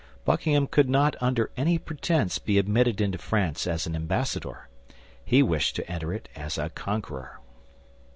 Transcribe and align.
Buckingham 0.25 0.65
could 0.65 0.89
not 0.89 1.15
under 1.21 1.51
any 1.55 1.77
pretense 1.77 2.39
be 2.39 2.57
admitted 2.57 2.99
into 2.99 3.19
France 3.19 3.67
as 3.67 3.85
an 3.85 3.95
ambassador; 3.95 4.67
he 5.23 5.43
wished 5.43 5.75
to 5.75 5.87
enter 5.87 6.11
it 6.11 6.27
as 6.35 6.57
a 6.57 6.69
conqueror. 6.71 7.39